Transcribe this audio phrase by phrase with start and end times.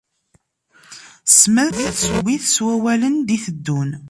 [1.37, 3.89] Smed tafelwit s wawalen d-iteddun.